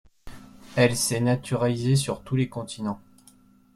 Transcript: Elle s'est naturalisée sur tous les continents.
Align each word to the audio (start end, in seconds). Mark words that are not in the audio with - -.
Elle 0.75 0.95
s'est 0.95 1.19
naturalisée 1.19 1.95
sur 1.95 2.23
tous 2.23 2.35
les 2.35 2.49
continents. 2.49 2.99